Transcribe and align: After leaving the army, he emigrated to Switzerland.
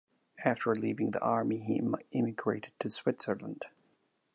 After 0.43 0.73
leaving 0.73 1.11
the 1.11 1.19
army, 1.21 1.59
he 1.59 1.79
emigrated 2.11 2.73
to 2.79 2.89
Switzerland. 2.89 3.67